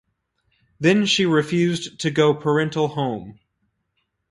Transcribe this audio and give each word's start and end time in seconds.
Then 0.79 1.05
she 1.05 1.27
refused 1.27 1.99
to 1.99 2.09
go 2.09 2.33
parental 2.33 2.87
home. 2.87 3.39